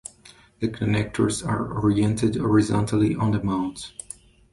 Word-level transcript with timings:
The 0.61 0.67
connectors 0.67 1.47
are 1.47 1.63
oriented 1.73 2.35
horizontally 2.35 3.13
on 3.13 3.33
the 3.33 3.43
mount. 3.43 3.93